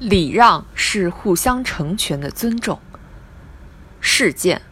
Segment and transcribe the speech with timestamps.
[0.00, 2.80] 礼让是互相成全的尊重。
[4.00, 4.62] 事件：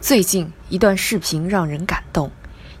[0.00, 2.30] 最近一段视频让人感动。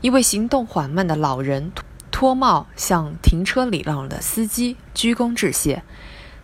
[0.00, 1.72] 一位行动缓慢的老人
[2.12, 5.82] 脱帽向停车礼让的司机鞠躬致谢。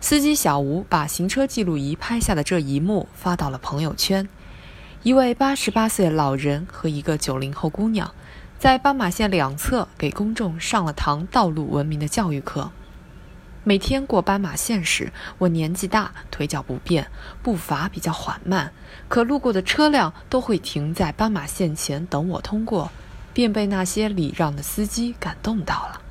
[0.01, 4.27] 司机小吴把行车记录仪拍下的这一幕发到了朋友圈。
[5.03, 8.13] 一位八十八岁老人和一个九零后姑娘，
[8.59, 12.71] 在斑马线两侧给公众上了堂道路文明的教育课。
[13.67, 17.11] 每天过斑马线时，我年纪大，腿脚不便，
[17.43, 18.71] 步伐比较缓慢，
[19.09, 22.89] 可路过的车辆都会停在斑马线前等我通过，
[23.33, 26.01] 便被那些礼让的司机感动到了。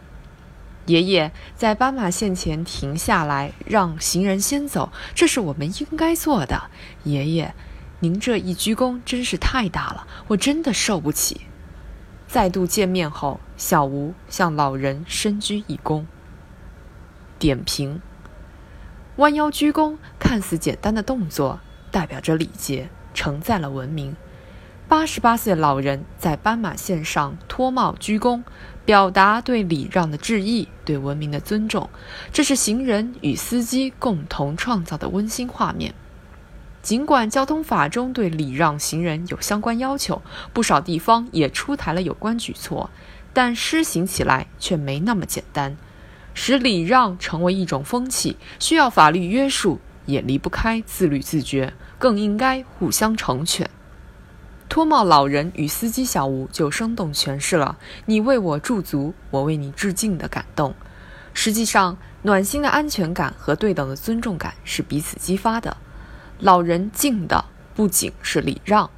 [0.85, 6.65] 爷爷在斑马线前停下来，让行人先走，这是我们应该做的。
[7.05, 7.55] 爷爷，
[8.01, 11.41] 您这一鞠躬真是太大了，我真的受不起。
[12.29, 16.05] 再度见面后，小吴向老人深鞠一躬。
[17.39, 18.01] 点评：
[19.17, 24.17] 弯腰鞠躬看似简单的动作，代表着礼节，承载了文明。
[24.89, 28.45] 八十八岁老人在斑马线上脱帽鞠躬，
[28.85, 31.91] 表达对礼让的致意，对文明的尊重。
[32.33, 35.93] 这是行人与司机共同创造的温馨画面。
[36.83, 40.23] 尽管交通法中对礼让行人有相关要求，
[40.53, 42.91] 不少地方也出台了有关举措，
[43.33, 45.77] 但施行起来却没那么简单。
[46.39, 53.69] 使礼让成为一种风气，需要法律约束，也离不开自律自觉，更应该互相成全。
[54.69, 60.75] 脱帽老人与司机小吴就生动诠释了“你为我驻足，我为你致敬”的感动。
[61.33, 65.79] 实际上，暖心的安全感和对等的尊重感是彼此激发的。
[66.39, 68.91] 老人敬的不仅是礼让，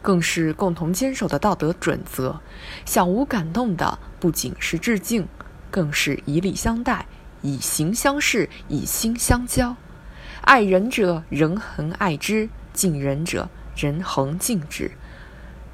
[0.00, 2.40] 更是共同坚守的道德准则；
[2.84, 5.26] 小吴感动的不仅是致敬。
[5.70, 7.06] 更是以礼相待，
[7.42, 9.76] 以形相视，以心相交。
[10.42, 14.90] 爱人者，人恒爱之；敬人者，人恒敬之。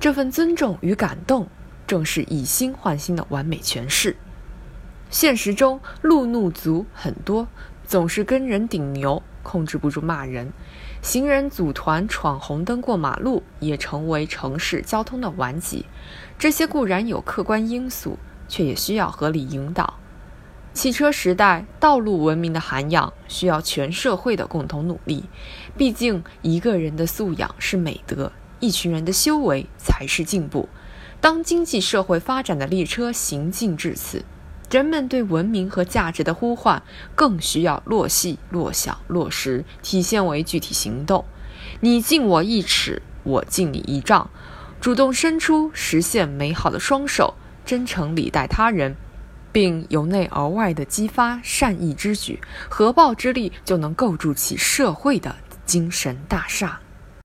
[0.00, 1.48] 这份尊重与感动，
[1.86, 4.16] 正是以心换心的完美诠释。
[5.10, 7.46] 现实中，路怒族很多，
[7.86, 10.48] 总是跟人顶牛，控制不住骂人；
[11.02, 15.86] 行人组团闯红灯过马路，也成为城市交通的顽疾。
[16.36, 18.18] 这些固然有客观因素。
[18.48, 19.94] 却也需要合理引导。
[20.72, 25.24] 汽车时代，道路文明的涵养需要全社会的共同努力。
[25.76, 30.68] 毕竟，一个人的素养是美德，一群人的修为才是进步。
[31.20, 34.24] 当经济社会发展的列车行进至此，
[34.68, 36.82] 人们对文明和价值的呼唤
[37.14, 41.24] 更需要落细、落小、落实，体现为具体行动。
[41.80, 44.28] 你敬我一尺，我敬你一丈，
[44.80, 47.34] 主动伸出实现美好的双手。
[47.64, 48.94] 真诚礼待他人，
[49.52, 56.80] 并由内而外的激发善意之举，合抱之力就能构筑起社会的精神大厦。